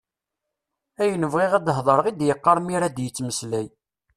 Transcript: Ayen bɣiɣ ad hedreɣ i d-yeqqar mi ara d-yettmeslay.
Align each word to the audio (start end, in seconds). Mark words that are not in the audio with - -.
Ayen 1.01 1.23
bɣiɣ 1.33 1.51
ad 1.53 1.67
hedreɣ 1.77 2.05
i 2.07 2.11
d-yeqqar 2.19 2.57
mi 2.61 2.73
ara 2.77 2.89
d-yettmeslay. 2.95 3.67